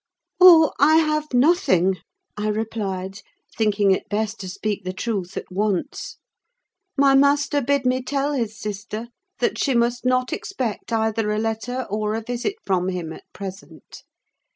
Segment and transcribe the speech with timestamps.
[0.39, 1.97] "Oh, I have nothing,"
[2.35, 3.21] I replied,
[3.55, 6.17] thinking it best to speak the truth at once.
[6.97, 9.09] "My master bid me tell his sister
[9.41, 14.01] that she must not expect either a letter or a visit from him at present.